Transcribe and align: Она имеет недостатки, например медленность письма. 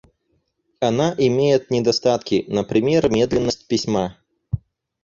Она 0.79 1.13
имеет 1.15 1.69
недостатки, 1.69 2.45
например 2.47 3.11
медленность 3.11 3.67
письма. 3.67 4.17